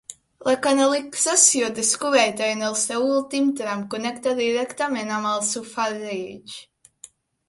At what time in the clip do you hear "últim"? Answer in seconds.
3.17-3.51